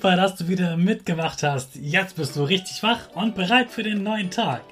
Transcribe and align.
Super, 0.00 0.16
dass 0.16 0.34
du 0.34 0.48
wieder 0.48 0.78
mitgemacht 0.78 1.42
hast. 1.42 1.76
Jetzt 1.76 2.16
bist 2.16 2.34
du 2.34 2.44
richtig 2.44 2.82
wach 2.82 3.00
und 3.12 3.34
bereit 3.34 3.70
für 3.70 3.82
den 3.82 4.02
neuen 4.02 4.30
Tag. 4.30 4.62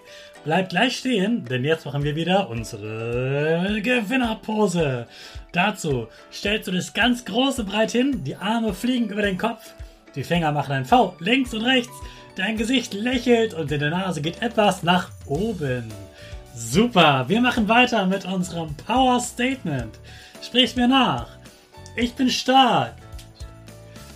Bleib 0.42 0.70
gleich 0.70 0.96
stehen, 0.96 1.44
denn 1.44 1.66
jetzt 1.66 1.84
machen 1.84 2.02
wir 2.02 2.16
wieder 2.16 2.48
unsere 2.48 3.78
Gewinnerpose. 3.82 5.06
Dazu 5.52 6.06
stellst 6.32 6.66
du 6.66 6.72
dich 6.72 6.94
ganz 6.94 7.26
groß 7.26 7.58
und 7.58 7.68
breit 7.68 7.90
hin, 7.90 8.24
die 8.24 8.36
Arme 8.36 8.72
fliegen 8.72 9.10
über 9.10 9.20
den 9.20 9.36
Kopf, 9.36 9.74
die 10.14 10.24
Finger 10.24 10.50
machen 10.50 10.72
ein 10.72 10.86
V 10.86 11.14
links 11.20 11.52
und 11.52 11.60
rechts, 11.60 11.92
dein 12.34 12.56
Gesicht 12.56 12.94
lächelt 12.94 13.52
und 13.52 13.70
deine 13.70 13.90
Nase 13.90 14.22
geht 14.22 14.40
etwas 14.40 14.82
nach 14.82 15.10
oben. 15.26 15.92
Super, 16.54 17.26
wir 17.28 17.42
machen 17.42 17.68
weiter 17.68 18.06
mit 18.06 18.24
unserem 18.24 18.74
Power 18.76 19.20
Statement. 19.20 19.94
Sprich 20.40 20.74
mir 20.74 20.88
nach. 20.88 21.28
Ich 21.96 22.14
bin 22.14 22.30
stark. 22.30 22.94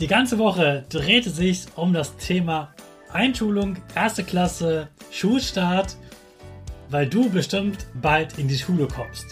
Die 0.00 0.08
ganze 0.08 0.38
Woche 0.38 0.84
drehte 0.88 1.30
sich 1.30 1.66
um 1.76 1.92
das 1.92 2.16
Thema 2.16 2.74
Einschulung, 3.12 3.76
erste 3.94 4.24
Klasse, 4.24 4.88
Schulstart, 5.12 5.96
weil 6.88 7.08
du 7.08 7.30
bestimmt 7.30 7.86
bald 7.94 8.36
in 8.36 8.48
die 8.48 8.58
Schule 8.58 8.88
kommst. 8.88 9.24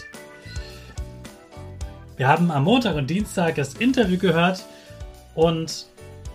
Wir 2.15 2.29
haben 2.29 2.49
am 2.49 2.63
Montag 2.63 2.95
und 2.95 3.09
Dienstag 3.09 3.55
das 3.55 3.73
Interview 3.73 4.17
gehört 4.17 4.63
und 5.35 5.87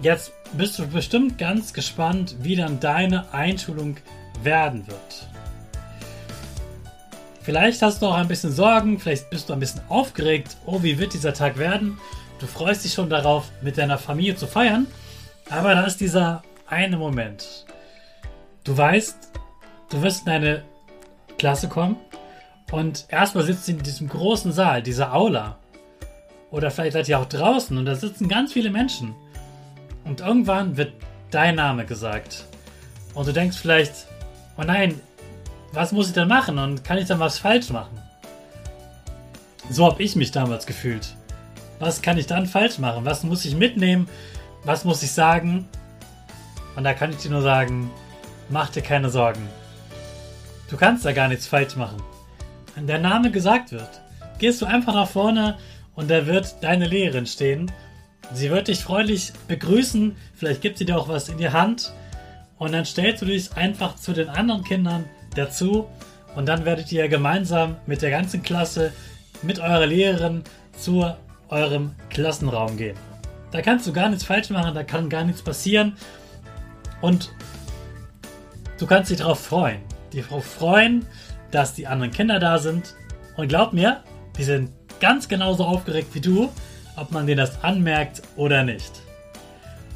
jetzt 0.02 0.32
bist 0.52 0.78
du 0.78 0.86
bestimmt 0.86 1.38
ganz 1.38 1.72
gespannt, 1.72 2.36
wie 2.42 2.56
dann 2.56 2.80
deine 2.80 3.32
Einschulung 3.32 3.96
werden 4.42 4.86
wird. 4.86 5.26
Vielleicht 7.40 7.80
hast 7.80 8.02
du 8.02 8.06
auch 8.06 8.16
ein 8.16 8.28
bisschen 8.28 8.52
Sorgen, 8.52 8.98
vielleicht 8.98 9.30
bist 9.30 9.48
du 9.48 9.54
ein 9.54 9.60
bisschen 9.60 9.80
aufgeregt. 9.88 10.58
Oh, 10.66 10.82
wie 10.82 10.98
wird 10.98 11.14
dieser 11.14 11.32
Tag 11.32 11.56
werden? 11.56 11.96
Du 12.38 12.46
freust 12.46 12.84
dich 12.84 12.94
schon 12.94 13.10
darauf, 13.10 13.50
mit 13.62 13.78
deiner 13.78 13.98
Familie 13.98 14.36
zu 14.36 14.46
feiern, 14.46 14.86
aber 15.50 15.74
da 15.74 15.84
ist 15.84 16.00
dieser 16.00 16.42
eine 16.68 16.96
Moment. 16.96 17.66
Du 18.62 18.76
weißt, 18.76 19.16
du 19.90 20.02
wirst 20.02 20.26
in 20.26 20.32
eine 20.32 20.62
Klasse 21.38 21.68
kommen 21.68 21.96
und 22.70 23.06
erstmal 23.08 23.44
sitzt 23.44 23.66
du 23.66 23.72
in 23.72 23.82
diesem 23.82 24.08
großen 24.08 24.52
Saal, 24.52 24.82
dieser 24.82 25.14
Aula. 25.14 25.58
Oder 26.50 26.70
vielleicht 26.70 26.92
seid 26.92 27.08
ihr 27.08 27.18
auch 27.18 27.26
draußen 27.26 27.76
und 27.76 27.84
da 27.84 27.94
sitzen 27.94 28.28
ganz 28.28 28.52
viele 28.52 28.70
Menschen. 28.70 29.14
Und 30.04 30.20
irgendwann 30.20 30.76
wird 30.76 30.92
dein 31.30 31.56
Name 31.56 31.84
gesagt. 31.84 32.44
Und 33.14 33.26
du 33.26 33.32
denkst 33.32 33.58
vielleicht, 33.58 34.06
oh 34.56 34.62
nein, 34.62 35.00
was 35.72 35.92
muss 35.92 36.08
ich 36.08 36.14
denn 36.14 36.28
machen 36.28 36.58
und 36.58 36.84
kann 36.84 36.98
ich 36.98 37.06
dann 37.06 37.20
was 37.20 37.38
falsch 37.38 37.70
machen? 37.70 38.00
So 39.70 39.84
habe 39.84 40.02
ich 40.02 40.16
mich 40.16 40.30
damals 40.30 40.66
gefühlt. 40.66 41.14
Was 41.78 42.02
kann 42.02 42.18
ich 42.18 42.26
dann 42.26 42.46
falsch 42.46 42.78
machen? 42.78 43.04
Was 43.04 43.22
muss 43.22 43.44
ich 43.44 43.54
mitnehmen? 43.54 44.08
Was 44.64 44.84
muss 44.84 45.02
ich 45.02 45.12
sagen? 45.12 45.68
Und 46.76 46.84
da 46.84 46.94
kann 46.94 47.10
ich 47.10 47.18
dir 47.18 47.30
nur 47.30 47.42
sagen, 47.42 47.90
mach 48.48 48.70
dir 48.70 48.82
keine 48.82 49.10
Sorgen. 49.10 49.48
Du 50.70 50.76
kannst 50.76 51.04
da 51.04 51.12
gar 51.12 51.28
nichts 51.28 51.46
falsch 51.46 51.76
machen. 51.76 52.02
Wenn 52.74 52.86
der 52.86 52.98
Name 52.98 53.30
gesagt 53.30 53.72
wird, 53.72 54.00
gehst 54.38 54.60
du 54.62 54.66
einfach 54.66 54.94
nach 54.94 55.08
vorne 55.08 55.56
und 55.94 56.10
da 56.10 56.26
wird 56.26 56.62
deine 56.62 56.86
Lehrerin 56.86 57.26
stehen. 57.26 57.72
Sie 58.32 58.50
wird 58.50 58.68
dich 58.68 58.80
freundlich 58.80 59.32
begrüßen, 59.48 60.14
vielleicht 60.34 60.60
gibt 60.60 60.78
sie 60.78 60.84
dir 60.84 60.98
auch 60.98 61.08
was 61.08 61.28
in 61.28 61.38
die 61.38 61.48
Hand 61.48 61.92
und 62.58 62.72
dann 62.72 62.84
stellst 62.84 63.22
du 63.22 63.26
dich 63.26 63.56
einfach 63.56 63.96
zu 63.96 64.12
den 64.12 64.28
anderen 64.28 64.64
Kindern 64.64 65.06
dazu 65.34 65.88
und 66.36 66.46
dann 66.46 66.64
werdet 66.64 66.92
ihr 66.92 67.08
gemeinsam 67.08 67.76
mit 67.86 68.02
der 68.02 68.10
ganzen 68.10 68.42
Klasse, 68.42 68.92
mit 69.42 69.58
eurer 69.58 69.86
Lehrerin 69.86 70.44
zur 70.78 71.16
eurem 71.48 71.94
Klassenraum 72.10 72.76
gehen. 72.76 72.96
Da 73.50 73.62
kannst 73.62 73.86
du 73.86 73.92
gar 73.92 74.08
nichts 74.08 74.24
falsch 74.24 74.50
machen, 74.50 74.74
da 74.74 74.84
kann 74.84 75.08
gar 75.08 75.24
nichts 75.24 75.42
passieren. 75.42 75.94
Und 77.00 77.32
du 78.78 78.86
kannst 78.86 79.10
dich 79.10 79.18
darauf 79.18 79.40
freuen. 79.40 79.80
Dich 80.12 80.26
darauf 80.26 80.44
freuen, 80.44 81.06
dass 81.50 81.74
die 81.74 81.86
anderen 81.86 82.12
Kinder 82.12 82.38
da 82.38 82.58
sind. 82.58 82.94
Und 83.36 83.48
glaub 83.48 83.72
mir, 83.72 84.02
die 84.36 84.44
sind 84.44 84.70
ganz 85.00 85.28
genauso 85.28 85.64
aufgeregt 85.64 86.14
wie 86.14 86.20
du, 86.20 86.50
ob 86.96 87.12
man 87.12 87.26
denen 87.26 87.38
das 87.38 87.62
anmerkt 87.62 88.22
oder 88.36 88.64
nicht. 88.64 88.92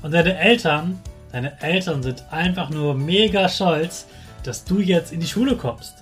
Und 0.03 0.13
deine 0.13 0.39
Eltern, 0.39 1.01
deine 1.33 1.61
Eltern 1.61 2.03
sind 2.03 2.25
einfach 2.31 2.71
nur 2.71 2.95
mega 2.95 3.49
stolz, 3.49 4.07
dass 4.45 4.65
du 4.65 4.81
jetzt 4.81 5.13
in 5.13 5.21
die 5.21 5.27
Schule 5.27 5.57
kommst. 5.57 5.95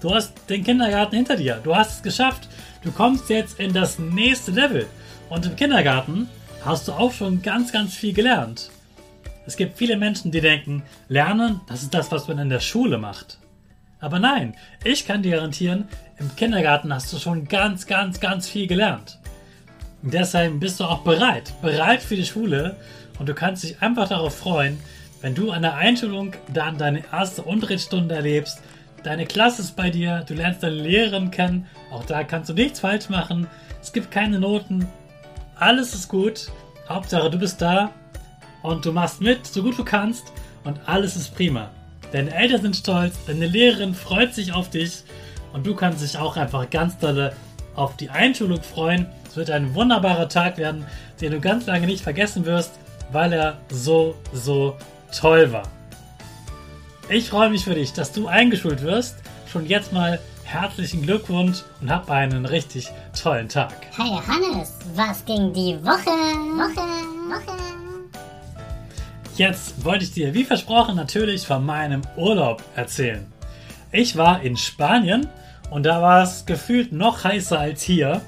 Du 0.00 0.12
hast 0.12 0.32
den 0.48 0.64
Kindergarten 0.64 1.14
hinter 1.16 1.36
dir. 1.36 1.60
Du 1.62 1.74
hast 1.76 1.96
es 1.96 2.02
geschafft. 2.02 2.48
Du 2.82 2.90
kommst 2.90 3.30
jetzt 3.30 3.60
in 3.60 3.72
das 3.72 3.98
nächste 3.98 4.50
Level. 4.50 4.86
Und 5.28 5.46
im 5.46 5.54
Kindergarten 5.54 6.28
hast 6.64 6.88
du 6.88 6.92
auch 6.92 7.12
schon 7.12 7.40
ganz, 7.40 7.72
ganz 7.72 7.94
viel 7.94 8.12
gelernt. 8.12 8.70
Es 9.46 9.56
gibt 9.56 9.78
viele 9.78 9.96
Menschen, 9.96 10.32
die 10.32 10.40
denken, 10.40 10.82
Lernen, 11.08 11.60
das 11.68 11.82
ist 11.82 11.94
das, 11.94 12.10
was 12.10 12.26
man 12.26 12.38
in 12.38 12.48
der 12.48 12.60
Schule 12.60 12.98
macht. 12.98 13.38
Aber 14.00 14.18
nein, 14.18 14.56
ich 14.82 15.06
kann 15.06 15.22
dir 15.22 15.36
garantieren, 15.36 15.88
im 16.18 16.34
Kindergarten 16.34 16.92
hast 16.92 17.12
du 17.12 17.18
schon 17.18 17.46
ganz, 17.46 17.86
ganz, 17.86 18.18
ganz 18.18 18.48
viel 18.48 18.66
gelernt. 18.66 19.18
Und 20.02 20.12
deshalb 20.12 20.58
bist 20.58 20.80
du 20.80 20.84
auch 20.84 21.02
bereit, 21.02 21.52
bereit 21.62 22.02
für 22.02 22.16
die 22.16 22.26
Schule 22.26 22.76
und 23.18 23.28
du 23.28 23.34
kannst 23.34 23.62
dich 23.62 23.80
einfach 23.80 24.08
darauf 24.08 24.36
freuen, 24.36 24.80
wenn 25.20 25.36
du 25.36 25.52
an 25.52 25.62
der 25.62 25.76
Einschulung 25.76 26.32
dann 26.52 26.78
deine 26.78 27.04
erste 27.12 27.42
Unterrichtsstunde 27.42 28.16
erlebst 28.16 28.60
Deine 29.02 29.26
Klasse 29.26 29.62
ist 29.62 29.74
bei 29.74 29.90
dir, 29.90 30.24
du 30.28 30.34
lernst 30.34 30.62
deine 30.62 30.76
Lehrerin 30.76 31.30
kennen, 31.30 31.66
auch 31.90 32.04
da 32.04 32.22
kannst 32.22 32.50
du 32.50 32.54
nichts 32.54 32.80
falsch 32.80 33.08
machen. 33.08 33.48
Es 33.80 33.92
gibt 33.92 34.12
keine 34.12 34.38
Noten, 34.38 34.86
alles 35.56 35.94
ist 35.94 36.08
gut. 36.08 36.48
Hauptsache 36.88 37.30
du 37.30 37.38
bist 37.38 37.60
da 37.60 37.90
und 38.62 38.84
du 38.84 38.92
machst 38.92 39.20
mit, 39.20 39.46
so 39.46 39.62
gut 39.62 39.78
du 39.78 39.84
kannst 39.84 40.32
und 40.64 40.78
alles 40.86 41.16
ist 41.16 41.34
prima. 41.34 41.70
Deine 42.12 42.32
Eltern 42.32 42.62
sind 42.62 42.76
stolz, 42.76 43.16
deine 43.26 43.46
Lehrerin 43.46 43.94
freut 43.94 44.34
sich 44.34 44.52
auf 44.52 44.70
dich 44.70 45.02
und 45.52 45.66
du 45.66 45.74
kannst 45.74 46.02
dich 46.02 46.18
auch 46.18 46.36
einfach 46.36 46.70
ganz 46.70 46.98
dolle 46.98 47.32
auf 47.74 47.96
die 47.96 48.10
Einschulung 48.10 48.62
freuen 48.62 49.06
Es 49.28 49.36
wird 49.36 49.50
ein 49.50 49.74
wunderbarer 49.74 50.28
Tag 50.28 50.58
werden, 50.58 50.84
den 51.20 51.32
du 51.32 51.40
ganz 51.40 51.66
lange 51.66 51.86
nicht 51.86 52.02
vergessen 52.02 52.44
wirst, 52.44 52.72
weil 53.10 53.32
er 53.32 53.56
so, 53.70 54.14
so 54.32 54.76
toll 55.10 55.52
war. 55.52 55.64
Ich 57.08 57.30
freue 57.30 57.50
mich 57.50 57.64
für 57.64 57.74
dich, 57.74 57.92
dass 57.92 58.12
du 58.12 58.28
eingeschult 58.28 58.82
wirst. 58.82 59.16
Schon 59.50 59.66
jetzt 59.66 59.92
mal 59.92 60.20
herzlichen 60.44 61.02
Glückwunsch 61.02 61.62
und 61.80 61.90
hab 61.90 62.10
einen 62.10 62.46
richtig 62.46 62.88
tollen 63.20 63.48
Tag. 63.48 63.74
Hey 63.96 64.18
Hannes, 64.26 64.78
was 64.94 65.24
ging 65.24 65.52
die 65.52 65.76
Woche? 65.84 66.10
Woche, 66.56 66.80
Woche. 67.28 67.58
Jetzt 69.36 69.84
wollte 69.84 70.04
ich 70.04 70.12
dir, 70.12 70.32
wie 70.32 70.44
versprochen, 70.44 70.94
natürlich 70.94 71.46
von 71.46 71.66
meinem 71.66 72.02
Urlaub 72.16 72.62
erzählen. 72.76 73.26
Ich 73.90 74.16
war 74.16 74.42
in 74.42 74.56
Spanien 74.56 75.28
und 75.70 75.84
da 75.84 76.00
war 76.00 76.22
es 76.22 76.46
gefühlt 76.46 76.92
noch 76.92 77.24
heißer 77.24 77.58
als 77.58 77.82
hier. 77.82 78.22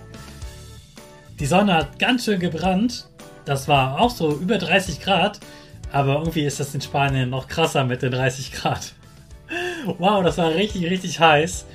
Die 1.38 1.46
Sonne 1.46 1.74
hat 1.74 1.98
ganz 1.98 2.24
schön 2.24 2.40
gebrannt. 2.40 3.08
Das 3.44 3.68
war 3.68 4.00
auch 4.00 4.10
so 4.10 4.32
über 4.32 4.58
30 4.58 5.00
Grad. 5.00 5.40
Aber 5.94 6.14
irgendwie 6.14 6.42
ist 6.42 6.58
das 6.58 6.74
in 6.74 6.80
Spanien 6.80 7.30
noch 7.30 7.46
krasser 7.46 7.84
mit 7.84 8.02
den 8.02 8.10
30 8.10 8.50
Grad. 8.50 8.92
Wow, 9.98 10.24
das 10.24 10.38
war 10.38 10.52
richtig, 10.52 10.90
richtig 10.90 11.20
heiß. 11.20 11.66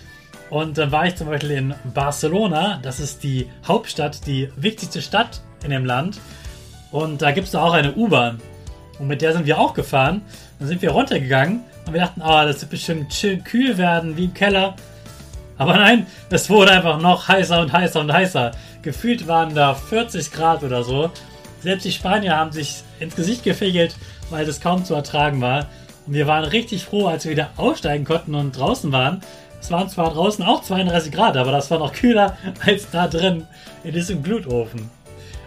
Und 0.49 0.77
dann 0.77 0.91
war 0.91 1.07
ich 1.07 1.15
zum 1.15 1.27
Beispiel 1.27 1.51
in 1.51 1.73
Barcelona. 1.93 2.79
Das 2.81 2.99
ist 2.99 3.23
die 3.23 3.47
Hauptstadt, 3.65 4.27
die 4.27 4.49
wichtigste 4.57 5.01
Stadt 5.01 5.39
in 5.63 5.71
dem 5.71 5.85
Land. 5.85 6.19
Und 6.91 7.21
da 7.21 7.31
gibt 7.31 7.47
es 7.47 7.55
auch 7.55 7.71
eine 7.71 7.93
U-Bahn. 7.93 8.41
Und 8.97 9.07
mit 9.07 9.21
der 9.21 9.31
sind 9.31 9.45
wir 9.45 9.57
auch 9.57 9.73
gefahren. 9.73 10.21
Dann 10.59 10.67
sind 10.67 10.81
wir 10.81 10.91
runtergegangen 10.91 11.61
und 11.85 11.93
wir 11.93 12.01
dachten, 12.01 12.21
oh, 12.21 12.43
das 12.43 12.59
wird 12.59 12.71
bestimmt 12.71 13.13
schön 13.13 13.41
kühl 13.45 13.77
werden, 13.77 14.17
wie 14.17 14.25
im 14.25 14.33
Keller. 14.33 14.75
Aber 15.57 15.77
nein, 15.77 16.07
es 16.29 16.49
wurde 16.49 16.71
einfach 16.71 16.99
noch 16.99 17.29
heißer 17.29 17.61
und 17.61 17.71
heißer 17.71 18.01
und 18.01 18.11
heißer. 18.11 18.51
Gefühlt 18.81 19.27
waren 19.27 19.55
da 19.55 19.75
40 19.75 20.29
Grad 20.33 20.63
oder 20.63 20.83
so. 20.83 21.09
Selbst 21.61 21.85
die 21.85 21.91
Spanier 21.91 22.37
haben 22.37 22.51
sich 22.51 22.83
ins 22.99 23.15
Gesicht 23.15 23.43
gefegelt, 23.43 23.95
weil 24.29 24.45
das 24.45 24.61
kaum 24.61 24.85
zu 24.85 24.93
ertragen 24.93 25.41
war. 25.41 25.67
Und 26.07 26.13
wir 26.13 26.27
waren 26.27 26.45
richtig 26.45 26.85
froh, 26.85 27.07
als 27.07 27.25
wir 27.25 27.31
wieder 27.31 27.51
aussteigen 27.57 28.05
konnten 28.05 28.35
und 28.35 28.57
draußen 28.57 28.91
waren. 28.91 29.21
Es 29.61 29.71
waren 29.71 29.89
zwar 29.89 30.13
draußen 30.13 30.43
auch 30.43 30.63
32 30.63 31.11
Grad, 31.11 31.35
aber 31.35 31.51
das 31.51 31.69
war 31.69 31.79
noch 31.79 31.93
kühler 31.93 32.37
als 32.65 32.89
da 32.91 33.07
drin 33.07 33.45
in 33.83 33.93
diesem 33.93 34.23
Glutofen. 34.23 34.89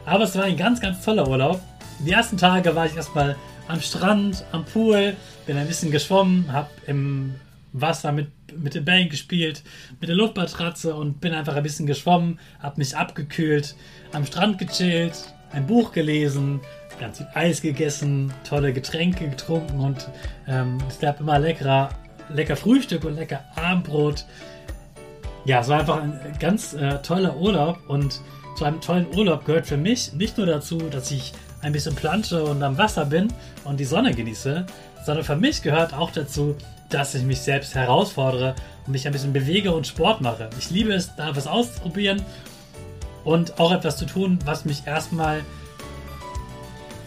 Aber 0.04 0.24
es 0.24 0.36
war 0.36 0.44
ein 0.44 0.56
ganz, 0.56 0.80
ganz 0.80 1.04
toller 1.04 1.28
Urlaub. 1.28 1.60
Die 2.00 2.10
ersten 2.10 2.36
Tage 2.36 2.74
war 2.74 2.86
ich 2.86 2.96
erstmal 2.96 3.36
am 3.68 3.80
Strand, 3.80 4.44
am 4.52 4.64
Pool, 4.64 5.16
bin 5.46 5.56
ein 5.56 5.66
bisschen 5.66 5.90
geschwommen, 5.90 6.52
hab 6.52 6.70
im 6.86 7.34
Wasser 7.72 8.12
mit, 8.12 8.28
mit 8.56 8.74
den 8.74 8.84
Bällen 8.84 9.08
gespielt, 9.08 9.62
mit 10.00 10.08
der 10.08 10.16
Luftmatratze 10.16 10.94
und 10.94 11.20
bin 11.20 11.32
einfach 11.32 11.54
ein 11.54 11.62
bisschen 11.62 11.86
geschwommen, 11.86 12.38
hab 12.60 12.76
mich 12.76 12.96
abgekühlt, 12.96 13.74
am 14.12 14.26
Strand 14.26 14.58
gechillt, 14.58 15.32
ein 15.52 15.66
Buch 15.66 15.92
gelesen, 15.92 16.60
ganz 16.98 17.18
viel 17.18 17.28
Eis 17.34 17.60
gegessen, 17.60 18.32
tolle 18.48 18.72
Getränke 18.72 19.28
getrunken 19.28 19.80
und 19.80 20.08
ähm, 20.46 20.78
es 20.88 20.98
gab 20.98 21.20
immer 21.20 21.38
leckerer, 21.38 21.90
lecker 22.28 22.56
Frühstück 22.56 23.04
und 23.04 23.16
lecker 23.16 23.40
Abendbrot. 23.56 24.24
Ja, 25.44 25.60
es 25.60 25.68
war 25.68 25.80
einfach 25.80 26.02
ein 26.02 26.20
ganz 26.38 26.74
äh, 26.74 26.98
toller 27.02 27.36
Urlaub 27.36 27.78
und 27.88 28.20
zu 28.56 28.64
einem 28.64 28.80
tollen 28.80 29.06
Urlaub 29.16 29.44
gehört 29.44 29.66
für 29.66 29.76
mich 29.76 30.12
nicht 30.12 30.36
nur 30.36 30.46
dazu, 30.46 30.78
dass 30.78 31.10
ich 31.10 31.32
ein 31.62 31.72
bisschen 31.72 31.94
plansche 31.94 32.44
und 32.44 32.62
am 32.62 32.76
Wasser 32.78 33.06
bin 33.06 33.28
und 33.64 33.80
die 33.80 33.84
Sonne 33.84 34.14
genieße, 34.14 34.66
sondern 35.04 35.24
für 35.24 35.36
mich 35.36 35.62
gehört 35.62 35.94
auch 35.94 36.10
dazu, 36.10 36.56
dass 36.88 37.14
ich 37.14 37.22
mich 37.22 37.40
selbst 37.40 37.74
herausfordere 37.74 38.54
und 38.86 38.92
mich 38.92 39.06
ein 39.06 39.12
bisschen 39.12 39.32
bewege 39.32 39.72
und 39.72 39.86
Sport 39.86 40.20
mache. 40.20 40.50
Ich 40.58 40.70
liebe 40.70 40.92
es, 40.92 41.14
da 41.16 41.34
was 41.34 41.46
auszuprobieren 41.46 42.22
und 43.24 43.58
auch 43.60 43.72
etwas 43.72 43.96
zu 43.96 44.06
tun, 44.06 44.38
was 44.44 44.64
mich 44.64 44.86
erstmal 44.86 45.42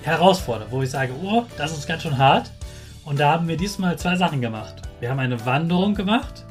herausfordert, 0.03 0.71
wo 0.71 0.81
ich 0.81 0.91
sage, 0.91 1.13
oh, 1.23 1.43
das 1.57 1.71
ist 1.71 1.87
ganz 1.87 2.03
schön 2.03 2.17
hart. 2.17 2.51
Und 3.03 3.19
da 3.19 3.31
haben 3.31 3.47
wir 3.47 3.57
diesmal 3.57 3.97
zwei 3.97 4.15
Sachen 4.15 4.41
gemacht. 4.41 4.75
Wir 4.99 5.09
haben 5.09 5.19
eine 5.19 5.45
Wanderung 5.45 5.93
gemacht 5.95 6.45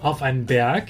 auf 0.00 0.22
einen 0.22 0.46
Berg 0.46 0.88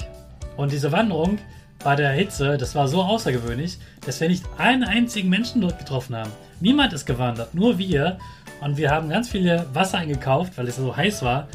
und 0.56 0.73
diese 0.73 0.93
Wanderung 0.93 1.38
bei 1.82 1.97
der 1.97 2.12
Hitze, 2.12 2.56
das 2.56 2.75
war 2.75 2.87
so 2.87 3.03
außergewöhnlich, 3.03 3.79
dass 4.06 4.20
wir 4.20 4.29
nicht 4.29 4.44
einen 4.58 4.85
einzigen 4.85 5.29
Menschen 5.29 5.61
dort 5.61 5.79
getroffen 5.79 6.15
haben. 6.15 6.31
Niemand 6.61 6.93
ist 6.93 7.06
gewandert, 7.06 7.55
nur 7.55 7.79
wir. 7.79 8.19
Und 8.61 8.76
wir 8.76 8.91
haben 8.91 9.08
ganz 9.08 9.29
viele 9.29 9.67
Wasser 9.73 9.99
eingekauft, 9.99 10.56
weil 10.56 10.69
es 10.69 10.76
so 10.76 10.97
heiß 10.97 11.23
war, 11.23 11.49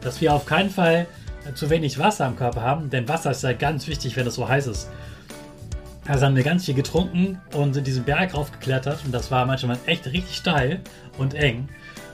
dass 0.00 0.20
wir 0.22 0.32
auf 0.32 0.46
keinen 0.46 0.70
Fall 0.70 1.06
zu 1.54 1.68
wenig 1.68 1.98
Wasser 1.98 2.24
am 2.26 2.36
Körper 2.36 2.62
haben, 2.62 2.90
denn 2.90 3.08
Wasser 3.08 3.30
ist 3.30 3.42
ja 3.42 3.52
ganz 3.52 3.86
wichtig, 3.86 4.16
wenn 4.16 4.26
es 4.26 4.34
so 4.34 4.48
heiß 4.48 4.66
ist. 4.66 4.88
Also 6.08 6.26
haben 6.26 6.36
wir 6.36 6.44
ganz 6.44 6.64
viel 6.64 6.74
getrunken 6.74 7.40
und 7.52 7.74
sind 7.74 7.86
diesen 7.86 8.04
Berg 8.04 8.34
raufgeklettert 8.34 9.04
und 9.04 9.12
das 9.12 9.30
war 9.30 9.44
manchmal 9.46 9.78
echt 9.86 10.06
richtig 10.06 10.36
steil 10.36 10.80
und 11.18 11.34
eng. 11.34 11.68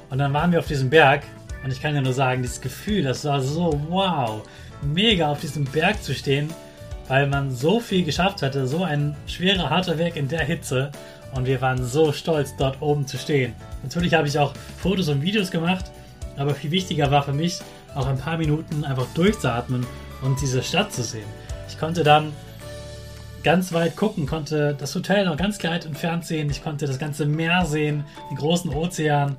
Und 0.09 0.19
dann 0.19 0.33
waren 0.33 0.53
wir 0.53 0.59
auf 0.59 0.67
diesem 0.67 0.91
Berg 0.91 1.23
und 1.63 1.73
ich 1.73 1.81
kann 1.81 1.95
ja 1.95 2.01
nur 2.01 2.13
sagen, 2.13 2.43
dieses 2.43 2.61
Gefühl, 2.61 3.03
das 3.03 3.25
war 3.25 3.41
so 3.41 3.79
wow, 3.89 4.43
mega 4.83 5.31
auf 5.31 5.41
diesem 5.41 5.65
Berg 5.65 6.03
zu 6.03 6.15
stehen 6.15 6.49
weil 7.09 7.27
man 7.27 7.51
so 7.51 7.81
viel 7.81 8.05
geschafft 8.05 8.43
hatte, 8.43 8.67
so 8.67 8.85
ein 8.85 9.15
schwerer, 9.27 9.71
harter 9.71 9.99
Weg 9.99 10.17
in 10.17 10.29
der 10.29 10.45
Hitze 10.45 10.91
und 11.35 11.47
wir 11.47 11.61
waren 11.61 11.85
so 11.85 12.13
stolz, 12.13 12.55
dort 12.57 12.81
oben 12.81 13.07
zu 13.07 13.19
stehen. 13.19 13.55
Natürlich 13.83 14.15
habe 14.15 14.29
ich 14.29 14.39
auch 14.39 14.55
Fotos 14.79 15.09
und 15.09 15.23
Videos 15.23 15.51
gemacht, 15.51 15.91
aber 16.37 16.55
viel 16.55 16.71
wichtiger 16.71 17.11
war 17.11 17.23
für 17.23 17.33
mich, 17.33 17.59
auch 17.95 18.07
ein 18.07 18.19
paar 18.19 18.39
Minuten 18.39 18.85
einfach 18.85 19.07
durchzuatmen 19.15 19.87
und 20.23 20.41
diese 20.41 20.63
Stadt 20.63 20.93
zu 20.93 21.03
sehen. 21.03 21.27
Ich 21.69 21.79
konnte 21.79 22.03
dann 22.03 22.33
ganz 23.43 23.73
weit 23.73 23.97
gucken, 23.97 24.27
konnte 24.27 24.75
das 24.79 24.95
Hotel 24.95 25.25
noch 25.25 25.37
ganz 25.37 25.63
weit 25.65 25.87
entfernt 25.87 26.25
sehen, 26.25 26.51
ich 26.51 26.63
konnte 26.63 26.87
das 26.87 26.99
ganze 26.99 27.27
Meer 27.27 27.65
sehen, 27.65 28.05
den 28.31 28.37
großen 28.37 28.71
Ozean, 28.71 29.37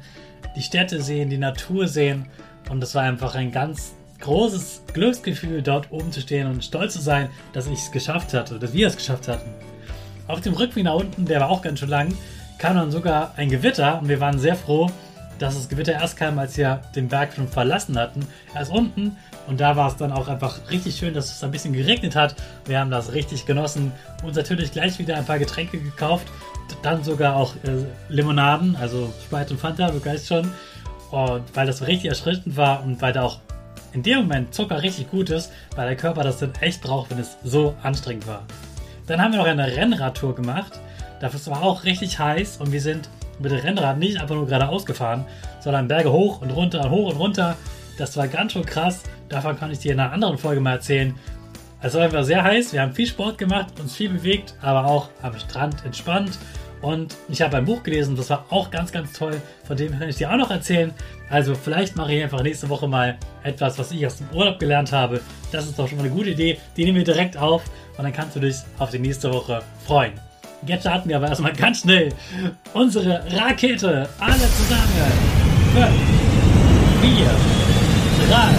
die 0.56 0.62
Städte 0.62 1.02
sehen, 1.02 1.30
die 1.30 1.38
Natur 1.38 1.88
sehen 1.88 2.28
und 2.70 2.82
das 2.82 2.96
war 2.96 3.04
einfach 3.04 3.36
ein 3.36 3.52
ganz 3.52 3.94
großes 4.20 4.84
Glücksgefühl, 4.94 5.62
dort 5.62 5.92
oben 5.92 6.12
zu 6.12 6.22
stehen 6.22 6.48
und 6.48 6.64
stolz 6.64 6.94
zu 6.94 7.02
sein, 7.02 7.30
dass 7.52 7.68
ich 7.68 7.80
es 7.80 7.92
geschafft 7.92 8.34
hatte, 8.34 8.60
dass 8.60 8.74
wir 8.74 8.88
es 8.88 8.96
geschafft 8.96 9.28
hatten. 9.28 9.50
Auf 10.28 10.42
dem 10.42 10.54
Rückweg 10.54 10.86
nach 10.86 10.96
unten, 10.96 11.26
der 11.26 11.42
war 11.42 11.50
auch 11.50 11.62
ganz 11.62 11.80
schön 11.80 11.90
lang, 11.90 12.14
kam 12.58 12.76
dann 12.76 12.92
sogar 12.92 13.34
ein 13.36 13.50
Gewitter 13.50 14.00
und 14.00 14.08
wir 14.08 14.20
waren 14.20 14.40
sehr 14.40 14.56
froh, 14.56 14.90
dass 15.44 15.56
das 15.56 15.68
Gewitter 15.68 15.92
erst 15.92 16.16
kam, 16.16 16.40
als 16.40 16.56
wir 16.56 16.80
den 16.96 17.10
Berg 17.10 17.34
schon 17.34 17.50
verlassen 17.50 18.00
hatten. 18.00 18.26
Erst 18.56 18.72
unten 18.72 19.18
und 19.46 19.60
da 19.60 19.76
war 19.76 19.90
es 19.90 19.98
dann 19.98 20.14
auch 20.14 20.30
einfach 20.30 20.72
richtig 20.72 20.96
schön, 20.96 21.14
dass 21.14 21.36
es 21.36 21.44
ein 21.44 21.52
bisschen 21.52 21.74
geregnet 21.74 22.16
hat. 22.16 22.36
Wir 22.64 22.80
haben 22.80 22.90
das 22.90 23.12
richtig 23.12 23.46
genossen. 23.46 23.92
Uns 24.24 24.38
natürlich 24.38 24.72
gleich 24.72 24.98
wieder 25.00 25.18
ein 25.18 25.26
paar 25.26 25.40
Getränke 25.40 25.80
gekauft. 25.80 26.28
Dann 26.82 27.04
sogar 27.04 27.36
auch 27.36 27.56
äh, 27.58 27.86
Limonaden, 28.08 28.78
also 28.78 29.14
Sprite 29.26 29.52
und 29.52 29.60
Fanta, 29.60 29.92
du 29.92 30.04
weißt 30.04 30.28
schon. 30.30 30.50
Und 31.12 31.44
weil 31.54 31.68
das 31.68 31.86
richtig 31.86 32.06
erschreckend 32.10 32.56
war 32.56 32.82
und 32.82 33.02
weil 33.02 33.12
da 33.12 33.24
auch 33.24 33.40
in 33.92 34.02
dem 34.02 34.20
Moment 34.20 34.54
Zucker 34.54 34.82
richtig 34.82 35.12
gut 35.12 35.30
ist, 35.30 35.52
weil 35.76 35.88
der 35.88 35.98
Körper 35.98 36.24
das 36.24 36.40
dann 36.40 36.54
echt 36.62 36.82
braucht, 36.82 37.12
wenn 37.12 37.20
es 37.20 37.38
so 37.44 37.76
anstrengend 37.84 38.28
war. 38.28 38.44
Dann 39.08 39.22
haben 39.22 39.34
wir 39.34 39.40
noch 39.40 39.46
eine 39.46 39.68
Rennradtour 39.68 40.36
gemacht. 40.36 40.80
Das 41.20 41.50
war 41.50 41.62
auch 41.62 41.84
richtig 41.84 42.18
heiß 42.18 42.58
und 42.58 42.72
wir 42.72 42.82
sind 42.82 43.10
mit 43.44 43.52
dem 43.52 43.60
Rennrad 43.60 44.00
nicht 44.00 44.20
einfach 44.20 44.36
nur 44.36 44.48
geradeaus 44.48 44.86
gefahren, 44.86 45.26
sondern 45.60 45.88
Berge 45.88 46.12
hoch 46.12 46.42
und 46.42 46.50
runter, 46.50 46.90
hoch 46.90 47.12
und 47.12 47.18
runter. 47.18 47.56
Das 47.98 48.18
war 48.18 48.28
ganz 48.28 48.54
schön 48.54 48.66
krass. 48.66 49.04
Davon 49.30 49.58
kann 49.60 49.72
ich 49.72 49.80
dir 49.80 49.94
in 49.94 50.00
einer 50.00 50.12
anderen 50.12 50.38
Folge 50.38 50.62
mal 50.62 50.74
erzählen. 50.74 51.14
Es 51.82 51.94
war 51.94 52.04
einfach 52.04 52.24
sehr 52.24 52.44
heiß. 52.44 52.74
Wir 52.74 52.82
haben 52.82 52.94
viel 52.94 53.08
Sport 53.08 53.38
gemacht, 53.38 53.80
uns 53.80 53.96
viel 53.96 54.10
bewegt, 54.10 54.56
aber 54.62 54.86
auch 54.86 55.10
am 55.22 55.38
Strand 55.38 55.86
entspannt. 55.86 56.40
Und 56.82 57.16
ich 57.30 57.42
habe 57.42 57.58
ein 57.58 57.66
Buch 57.66 57.84
gelesen, 57.84 58.16
das 58.16 58.30
war 58.30 58.46
auch 58.50 58.70
ganz, 58.72 58.92
ganz 58.92 59.14
toll. 59.14 59.42
Von 59.66 59.78
dem 59.78 59.98
kann 59.98 60.10
ich 60.10 60.18
dir 60.18 60.32
auch 60.32 60.38
noch 60.38 60.52
erzählen. 60.52 60.94
Also 61.30 61.56
vielleicht 61.56 61.96
mache 61.96 62.14
ich 62.14 62.24
einfach 62.24 62.42
nächste 62.42 62.70
Woche 62.70 62.88
mal 62.88 63.18
etwas, 63.44 63.80
was 63.80 63.92
ich 63.92 64.06
aus 64.06 64.18
dem 64.18 64.28
Urlaub 64.34 64.60
gelernt 64.60 64.92
habe. 64.92 65.22
Das 65.52 65.66
ist 65.66 65.80
doch 65.80 65.88
schon 65.88 65.98
mal 65.98 66.06
eine 66.06 66.14
gute 66.14 66.32
Idee. 66.32 66.58
Die 66.76 66.84
nehmen 66.84 66.98
wir 66.98 67.06
direkt 67.06 67.38
auf 67.38 67.64
und 67.98 68.04
dann 68.04 68.14
kannst 68.14 68.36
du 68.36 68.40
dich 68.40 68.58
auf 68.80 68.90
die 68.90 69.00
nächste 69.00 69.32
Woche 69.32 69.62
freuen. 69.86 70.14
Jetzt 70.66 70.82
starten 70.82 71.10
wir 71.10 71.18
aber 71.18 71.28
erstmal 71.28 71.54
ganz 71.54 71.82
schnell 71.82 72.14
unsere 72.74 73.24
Rakete. 73.32 74.08
Alle 74.20 74.36
zusammen. 74.38 74.84
5, 75.74 75.88
4, 77.02 77.26
3, 78.30 78.50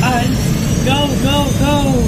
2, 0.00 0.18
1, 0.18 0.38
go, 0.84 0.98
go, 1.22 1.36
go! 1.60 2.07